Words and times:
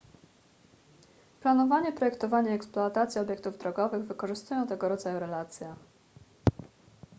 planowanie 1.41 1.91
projektowanie 1.91 2.51
i 2.51 2.53
eksploatacja 2.53 3.21
obiektów 3.21 3.57
drogowych 3.57 4.03
wykorzystują 4.03 4.67
tego 4.67 4.89
rodzaju 4.89 5.19
relacje 5.19 5.75